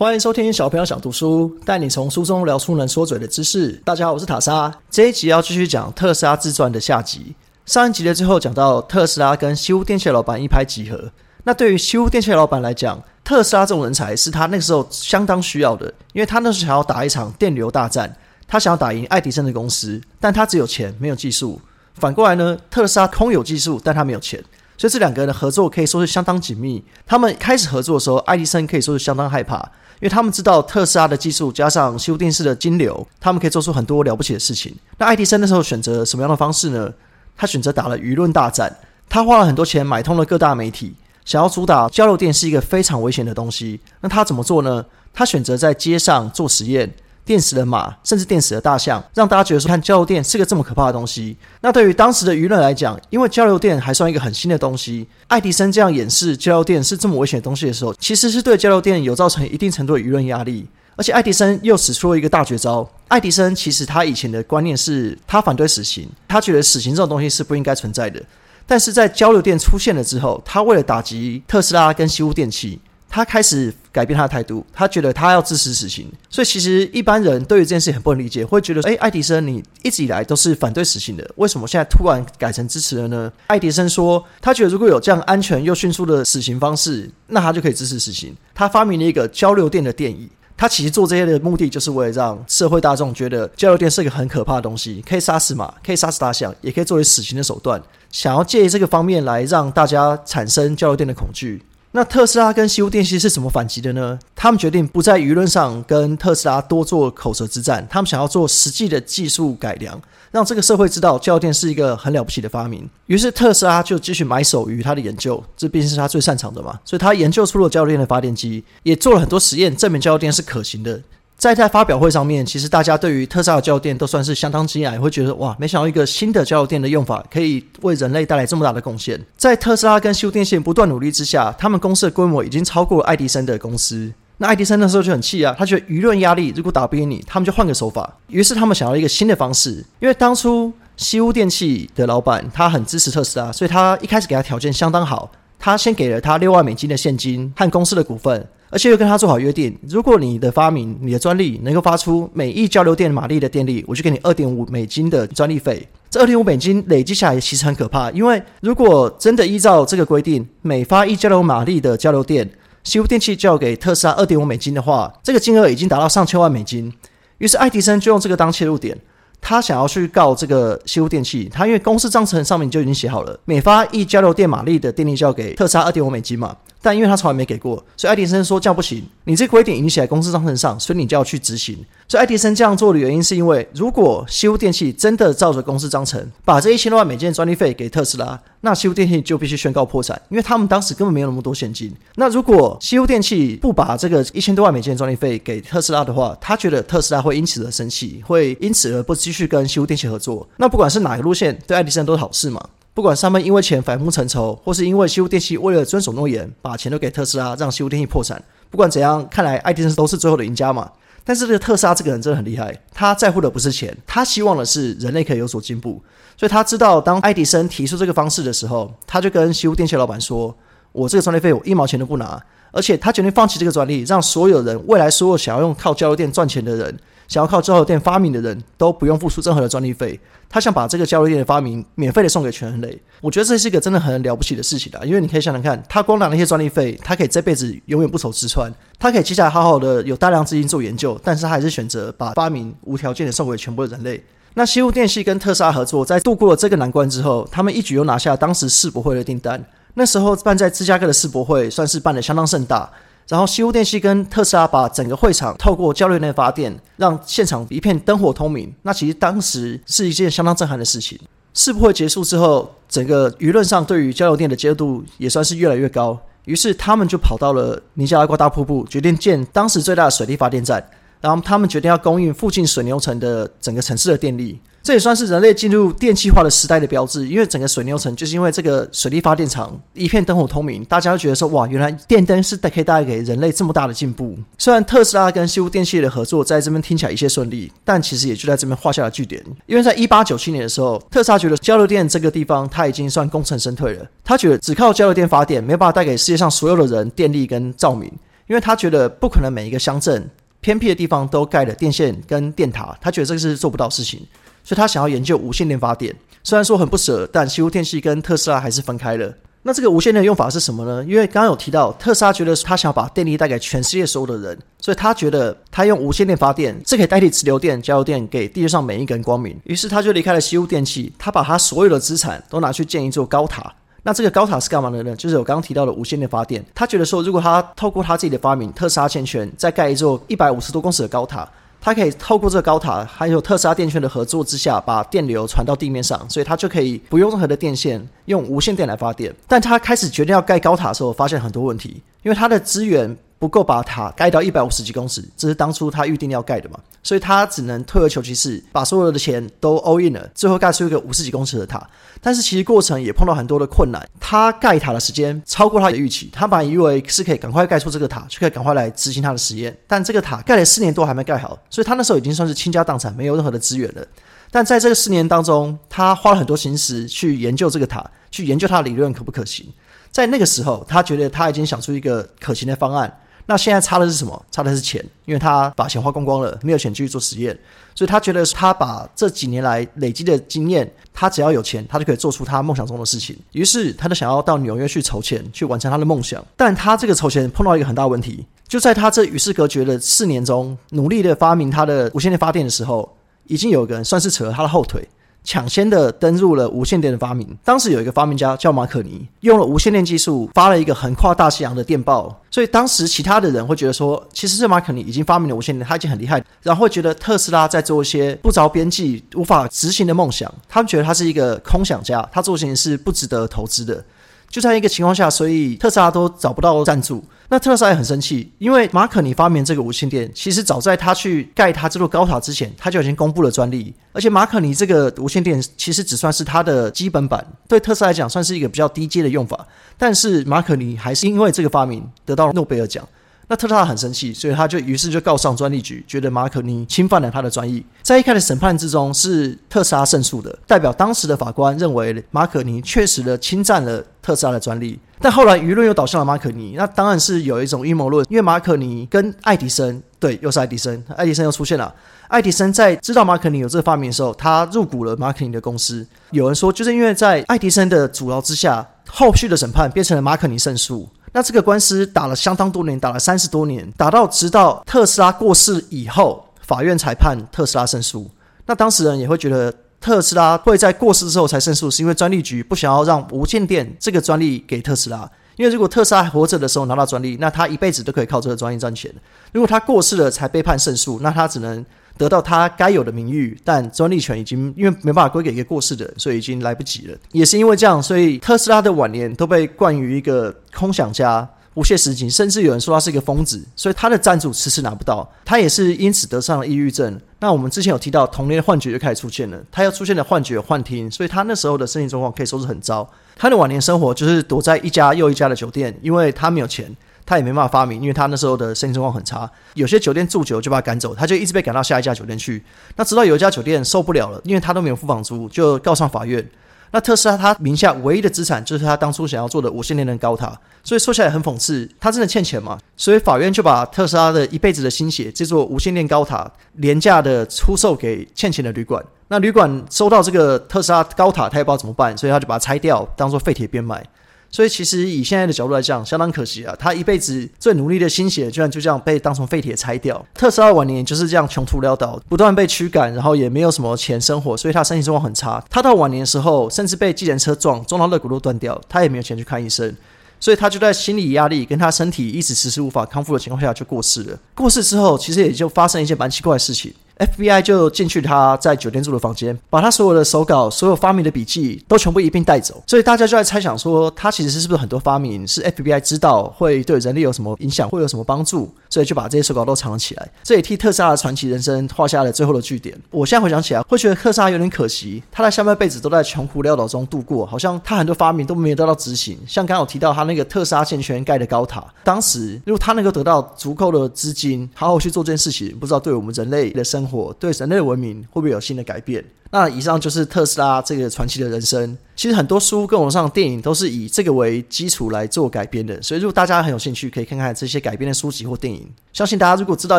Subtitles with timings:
[0.00, 3.72] 欢迎收听小朋友想读书，带你从书中聊出能说嘴的知识。
[3.84, 4.74] 大家好，我是塔莎。
[4.90, 7.34] 这一集要继续讲特斯拉自传的下集。
[7.66, 11.12] 上一集的最后讲到特斯拉跟西屋电器老板一拍即合。
[11.44, 18.16] 那对于西屋电器老板来讲，特斯拉这种人才是他那个时候相当需要的，因为他那时候想要打一场电流大战，
[18.48, 21.60] 他想要打赢爱迪生的公司，但他只有钱没有技术。
[21.96, 24.42] 反过来呢，特斯拉空有技术，但他没有钱。
[24.78, 26.82] 所以这两个人的合作可以说是相当紧密。
[27.06, 34.74] 他们开始合作的时候，爱迪生可以说是相当害怕，因为他们知道特斯拉的技术加上修电视的金流，他们可以做出很多了不起的事情。
[34.96, 36.90] 那爱迪生那时候选择什么样的方式呢？
[37.36, 38.74] 他选择打了舆论大战，
[39.08, 40.94] 他花了很多钱买通了各大媒体，
[41.24, 43.78] 想要主打交流电是一个非常危险的东西。
[44.00, 44.84] 那他怎么做呢？
[45.12, 46.90] 他选择在街上做实验。
[47.30, 51.36] 电死的马，甚至电死的大象，让大家觉得说看交流电是个这么可怕的东西。
[51.60, 60.66] 那对于当时的舆论来讲，因为交流电还算一个很新的东西，爱迪生这样演示交流电是这么危险的东西的时候，其实是对交流电有造成一定程度的舆论压力。
[60.96, 62.84] 而且爱迪生又使出了一个大绝招。
[63.06, 68.20] 爱迪生其实他以前的观念是他反对死刑，他觉得死刑这种东西是不应该存在的。
[68.66, 72.80] 但是在交流电出现了之后，他为了打击特斯拉跟西屋电器。
[73.10, 83.30] 他开始改变他的态度，他觉得他要支持死刑，所以其实一般人对于这件事很不能理解，会觉得，哎，爱迪生你一直以来都是反对死刑的，为什么现在突然改成支持了呢？
[83.48, 88.32] 爱迪生说，他觉得如果有这样安全又迅速的死刑方式，那他就可以支持死刑。
[88.54, 101.60] 他发明了一个交流电的电椅，他其实做这些的目的，就是为了让社会大众觉得交流电是一个很可怕的东西，可以杀死马，可以杀死大象，也可以作为死刑的手段，想要借这个方面来让大家产生交流电的恐惧。
[101.92, 104.16] 那特斯拉跟西屋电器是怎么反击的呢？
[104.36, 112.88] 他们决定不在舆论上跟特斯拉多做口舌之战，他们想要做实际的技术改良，让这个社会知道交流电是一个很了不起的发明。
[113.06, 121.00] 于是特斯拉就继续埋首于他的研究，这毕竟是他最擅长的嘛，所以他研究出了交流电的发电机，也做了很多实验，证明交流电是可行的。
[121.40, 129.18] 在在发表会上面，其实大家对于特斯拉的交流电都算是相当惊讶，也会觉得哇，没想到一个新的交流电的用法可以为人类带来这么大的贡献。
[129.38, 134.12] 在特斯拉跟修电线不断努力之下，他们公司的规模已经超过了爱迪生的公司。
[134.36, 138.18] 那爱迪生那时候就很气啊，他觉得舆论压力如果打不赢你，他们就换个手法。
[138.26, 148.46] 于是他们想要一个新的方式，因为当初西屋电器的老板他很支持特斯拉，所以他一开始给他条件相当好，他先给了他六万美金的现金和公司的股份。
[148.70, 155.86] 而且又跟他做好约定，如果你的发明、你的专利能够发出每亿交流电马力的电力，我就给你二点五美金的专利费。
[156.08, 162.48] 这二点五美金累积下来其实很可怕，因为如果真的依照这个规定，每发一交流马力的交流电，
[162.84, 166.92] 西屋电器就要给特斯拉二点五美金的话，这个金额已经达到上千万美金。
[167.38, 168.96] 于是爱迪生就用这个当切入点，
[169.40, 171.48] 他想要去告这个西屋电器。
[171.52, 176.56] 他因为公司章程上面就已经写好了，每发一交流电马力的电力就要给特斯拉二点五美金嘛。
[176.82, 179.02] 但因为他从来没给过，所以爱迪生说这样不行。
[179.24, 181.76] 你这规定已经写在公司章程上，所以你就要去执行。
[182.08, 191.92] 所以爱迪生这样做的原因，是因为如果西屋电器真的照着公司章程，把这一千多万美金的专利费给特斯拉，那西屋电器就必须宣告破产，因为他们当时根本没有那么多现金。
[192.16, 200.48] 那如果西屋电器不把这个一千多万美金的专利费给特斯拉的话，他觉得特斯拉会因此而生气，会因此而不继续跟西屋电器合作。
[200.56, 202.60] 那不管是哪个路线，对爱迪生都是好事嘛。
[202.92, 208.42] 不管他们因为钱反目成仇，或是因为西屋电器为了遵守诺言，把钱都给特斯拉，让西屋电器破产。
[208.68, 210.90] 不管怎样，看来爱迪生都是最后的赢家嘛。
[211.22, 216.02] 但是这个特斯拉这个人真的很厉害，他在乎的不是钱，他希望的是人类可以有所进步。
[216.36, 220.56] 所以他知道，当爱迪生提出这个方式的时候，他就跟西屋电器老板说
[220.92, 226.98] ：“我这个专利费我一毛钱都不拿，而且他决定放弃这个专利，让所有人未来所有想要用靠交流电赚钱的人。”
[227.30, 230.18] 想要靠交流电发明的人都不用付出任何的专利费，
[230.48, 233.00] 他想把这个交流电的发明免费的送给全人类。
[233.20, 235.04] 我觉得这是一个真的很了不起的事情啊！
[235.04, 244.20] 因为你可以想想看，他光拿那些专利费，他可以这辈子永远不愁吃穿，他可以接下来好好的有大量资金做研究，但是他还是选择把发明无条件的送给全部的人类。
[244.54, 249.64] 那西屋电器跟特斯拉合作，在度过了这个难关之后，他们一举又拿下当时世博会的订单。
[249.94, 252.90] 那时候办在芝加哥的世博会，算是办的相当盛大。
[253.30, 258.74] 然后西屋电器跟特斯拉把整个会场透过交流电发电，让现场一片灯火通明。
[258.82, 261.16] 那其实当时是一件相当震撼的事情。
[261.54, 266.18] 世博会结束之后，整个舆论上对于交流电的接受度也算是越来越高。
[266.46, 270.84] 于是他们就跑到了尼加拉瓜大瀑布，决定建当时最大的水力发电站。
[271.20, 274.58] 然后他们决定要供应附近水牛城的整个城市的电力。
[274.82, 284.36] 这也算是人类进入电气化的时代的标志，因为整个水牛城就是因为这个水力发电厂一片灯火通明，大家都觉得说哇，原来电灯是可以带给人类这么大的进步。
[284.56, 289.44] 虽然特斯拉跟西屋电器的合作在这边听起来一切顺利，但其实也就在这边画下了句点。
[289.66, 298.10] 因为在一八九七年的时候，特斯拉觉得交流电这个地方它已经算功成身退了，他觉得只靠交流电发电没有办法带给世界上所有的人电力跟照明。
[298.46, 300.28] 因为他觉得不可能每一个乡镇
[300.60, 304.20] 偏僻的地方都盖了电线跟电塔，他觉得这个是做不到事情，
[304.62, 306.14] 所以他想要研究无线电发电。
[306.42, 309.34] 虽然说很不舍，但西屋电器跟特斯拉还是分开了。
[309.62, 311.04] 那这个无线电的用法是什么呢？
[311.04, 319.54] 因为刚刚有提到，特斯拉觉得他想要把电力带给全世界所有的人，所以他觉得他用无线电发电，这可以代替直流电、交流电给地球上每一个人光明。
[319.64, 323.70] 于是他就离开了西屋电器，他把他所有的资产都拿去建一座高塔。
[324.02, 325.14] 那这个高塔是干嘛的呢？
[325.16, 326.64] 就是我刚刚提到的无线电发电。
[326.74, 331.48] 他觉得说，如果他透过他自己的发明，特斯拉线圈再盖一座一百五十多公尺的高塔。
[331.82, 339.34] 他可以透过这个高塔，还有特斯拉电圈的合作之下，把电流传到地面上，所以他就可以不用任何的电线，用无线电来发电。
[339.48, 351.84] 但他开始决定要盖高塔的时候，发现很多问题，因为他的资源不够把塔盖到一百五十几公尺，这是当初他预定要盖的嘛，所以他只能退而求其次，把所有的钱都 all in 了，最后盖出一个五十几公尺的塔。
[352.20, 364.06] 但是其实过程也碰到很多的困难，他盖塔的时间超过他的预期，他本来以为是可以赶快盖出这个塔，就可以赶快来执行他的实验，但这个塔盖了四年多还没盖好，所以他那时候已经算是倾家荡产，没有任何的资源了。
[364.50, 369.66] 但在这个四年当中，他花了很多心思去研究这个塔，去研究它的理论可不可行。
[370.10, 373.10] 在那个时候，他觉得他已经想出一个可行的方案。
[373.50, 374.44] 那现在差的是什么？
[374.52, 377.52] 差的是钱，因为他把钱花光光了，没有钱继续做实验，
[377.96, 383.36] 所以他觉得他把这几年来累积的经验，他只要有钱，他就可以做出他梦想中的事情。
[383.50, 386.40] 于是他就想要到纽约去筹钱，去完成他的梦想。
[386.56, 393.16] 但他这个筹钱碰到一个很大问题，就在他这与世隔绝的四年中，努力的发明他的无线电发电的时候，
[393.48, 395.08] 已经有个人算是扯了他的后腿。
[395.50, 397.58] 抢先的登入了无线电的发明。
[397.64, 402.40] 当时有一个发明家叫马可尼，用了无线电技术发了一个横跨大西洋的电报。
[402.52, 406.40] 所以当时其他的人会觉得说，其实这马可尼已经发明了无线电，他已经很厉害。
[406.62, 410.48] 然后会觉得特斯拉在做一些不着边际、无法执行的梦想。
[410.68, 414.04] 他们觉得他是一个空想家，他做事情是不值得投资的。
[414.50, 417.24] 就在一个情况下，所以特斯拉都找不到赞助。
[417.48, 423.94] 那特斯拉也很生气，因为马可尼发明这个无线电，其实早在他去盖他这座高塔之前，他就已经公布了专利。
[424.12, 429.66] 而且马可尼这个无线电其实只算是它的基本版，对特斯拉来讲算是一个比较低阶的用法。
[429.96, 433.06] 但是马可尼还是因为这个发明得到了诺贝尔奖。
[433.50, 437.84] 那特斯拉很生气，所以他就于是就告上专利局，觉得马可尼侵犯了他的专利。
[438.00, 444.96] 在一开始审判之中，是特斯拉胜诉的，代表当时的法官认为马可尼确实的侵占了特斯拉的专利。
[445.18, 451.92] 但后来舆论又导向了马可尼，那当然是有一种阴谋论，因为马可尼跟爱迪生，对，又是爱迪生，爱迪生又出现了。
[452.28, 456.06] 爱迪生在知道马可尼有这个发明的时候，他入股了马可尼的公司。
[456.30, 461.08] 有人说，就是因为在爱迪生的阻挠之下，后续的审判变成了马可尼胜诉。
[461.32, 468.30] 那这个官司打了相当多年，打了三十多年，打到直到特斯拉过世以后，法院才判特斯拉胜诉。
[468.66, 475.30] 那当事人也会觉得特斯拉会在过世之后才胜诉，是因为专利局不想要让无线电这个专利给特斯拉。
[475.56, 479.12] 因为如果特斯拉还活着的时候拿到专利，那他一辈子都可以靠这个专利赚钱。
[479.52, 481.84] 如果他过世了才被判胜诉，那他只能。
[482.20, 487.16] 得到他该有的名誉，但专利权已经因为没办法归给一个过世的人，所以已经来不及了。
[487.32, 493.64] 也是因为这样，所以特斯拉的晚年都被冠于一个空想家、不切实际，甚至有人说他是一个疯子。
[493.74, 497.18] 所以他的赞助迟迟拿不到，他也是因此得上了抑郁症。
[497.38, 503.10] 那我们之前有提到，童年的幻觉就开始出现了，他又出现了幻觉、幻听，所以他那时候的身体状况可以说是很糟。
[503.34, 506.94] 他的晚年生活就是躲在一家又一家的酒店，因为他没有钱。
[507.30, 509.48] 他也没办法发明，因为他那时候的生意状况很差。
[509.74, 512.60] 有些酒店住久就把他赶走，他就一直被赶到下一家酒店去。
[512.96, 516.44] 那直到有一家酒店受不了了，因为他都没有付房租，就告上法院。
[516.90, 522.76] 那特斯拉他名下唯一的资产就是他当初想要做的无线电的高塔，所以说起来很讽刺，他真的欠钱嘛？
[522.96, 529.00] 所以法院就把特斯拉的一辈子的心血，这座无线电高塔廉价的出售给欠钱的旅馆。
[529.28, 534.04] 那旅馆收到这个特斯拉高塔，他也不知道怎么办，所以他就把它拆掉，当做废铁变卖。
[534.52, 536.74] 所以其实以现在的角度来讲，相当可惜啊！
[536.76, 540.26] 他一辈子最努力的心血，居然就这样被当成废铁拆掉。
[540.34, 545.64] 特斯拉晚年就是这样穷途潦倒，不断被驱赶，然后也没有什么钱生活，所以他身体状况很差。
[545.70, 549.94] 他到晚年的时候，甚至被计程车撞，撞到肋骨都断掉，他也没有钱去看医生，
[550.40, 554.38] 所以他就在心理压力跟他身体一直迟迟无法康复的情况下就过世了。
[554.56, 556.92] 过世之后，其实也就发生一件蛮奇怪的事情。
[557.20, 562.82] FBI 就进去他在酒店住的房间，把他所有的手稿、所有发明的笔记都全部一并带走。
[562.86, 570.30] 所以大家就在猜想说，他其实是不是很多发明是 FBI 知道会对人类有什么影响，会有什么帮助，所以就把这些手稿都藏了起来。
[570.42, 572.98] 这也替特斯拉的传奇人生画下了最后的句点。
[573.10, 579.38] 我现在回想起来，会觉得特斯拉有点可惜，他的下半辈子都在穷苦潦倒中度过，好像他很多发明都没有得到执行。
[579.46, 587.09] 像刚刚提到他那个特斯拉线圈盖的高塔，当时如果他能够得到足够的资金，好好去做这件事情，不知道对我们人类的生活。
[587.10, 589.24] 火，对人类的文明会不会有新的改变？
[589.52, 591.98] 那以上就是特斯拉这个传奇的人生。
[592.14, 598.88] 其实很多书跟网上电影都是以这个为基础来做改编的，所以如果大家很有兴趣，可以看看这些改编的书籍或电影。
[599.12, 599.98] 相信大家如果知道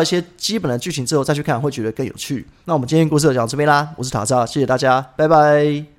[0.00, 2.46] 一些基本的剧情之后再去看，会觉得更有趣。
[2.64, 5.91] 那我们今天故事就讲到这边啦，我是塔扎，谢谢大家，拜拜。